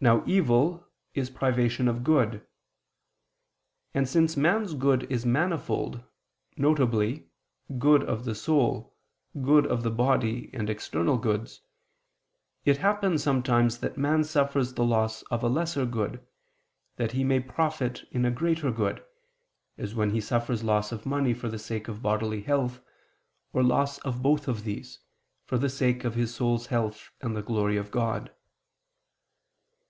Now 0.00 0.24
evil 0.26 0.88
is 1.14 1.30
privation 1.30 1.86
of 1.86 2.02
good. 2.02 2.44
And 3.94 4.08
since 4.08 4.36
man's 4.36 4.74
good 4.74 5.04
is 5.04 5.24
manifold, 5.24 6.02
viz. 6.56 7.20
good 7.78 8.02
of 8.02 8.24
the 8.24 8.34
soul, 8.34 8.96
good 9.40 9.68
of 9.68 9.84
the 9.84 9.92
body, 9.92 10.50
and 10.52 10.68
external 10.68 11.16
goods, 11.16 11.60
it 12.64 12.78
happens 12.78 13.22
sometimes 13.22 13.78
that 13.78 13.96
man 13.96 14.24
suffers 14.24 14.74
the 14.74 14.82
loss 14.84 15.22
of 15.30 15.44
a 15.44 15.48
lesser 15.48 15.86
good, 15.86 16.26
that 16.96 17.12
he 17.12 17.22
may 17.22 17.38
profit 17.38 18.02
in 18.10 18.24
a 18.24 18.32
greater 18.32 18.72
good, 18.72 19.00
as 19.78 19.94
when 19.94 20.10
he 20.10 20.20
suffers 20.20 20.64
loss 20.64 20.90
of 20.90 21.06
money 21.06 21.32
for 21.34 21.48
the 21.48 21.58
sake 21.58 21.86
of 21.86 22.02
bodily 22.02 22.42
health, 22.42 22.80
or 23.52 23.62
loss 23.62 23.98
of 23.98 24.22
both 24.22 24.48
of 24.48 24.64
these, 24.64 24.98
for 25.44 25.56
the 25.56 25.68
sake 25.70 26.02
of 26.02 26.16
his 26.16 26.34
soul's 26.34 26.66
health 26.66 27.12
and 27.20 27.36
the 27.36 27.42
glory 27.44 27.76
of 27.76 27.92
God. 27.92 28.32